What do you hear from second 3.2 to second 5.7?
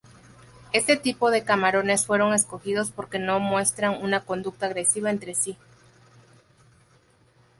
muestran una conducta agresiva entre sí.